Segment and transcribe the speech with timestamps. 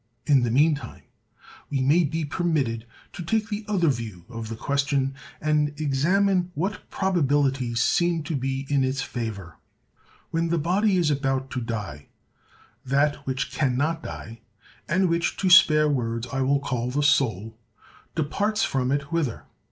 [0.25, 1.03] In the meantime,
[1.69, 6.89] we may be permitted to take the other view of the question, and examine what
[6.89, 9.57] probabilities seem to be in its favor.
[10.31, 12.07] When the body is about to die,
[12.83, 14.41] that which can not die,
[14.89, 17.55] and which, to spare words, I will call THE SOUL,
[18.15, 19.43] departs from it—whither?